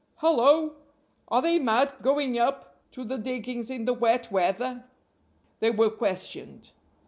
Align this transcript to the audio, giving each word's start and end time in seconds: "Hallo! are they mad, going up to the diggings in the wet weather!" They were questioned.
"Hallo! 0.15 0.77
are 1.27 1.43
they 1.43 1.59
mad, 1.59 1.93
going 2.01 2.39
up 2.39 2.75
to 2.89 3.03
the 3.03 3.19
diggings 3.19 3.69
in 3.69 3.85
the 3.85 3.93
wet 3.93 4.31
weather!" 4.31 4.85
They 5.59 5.69
were 5.69 5.91
questioned. 5.91 6.71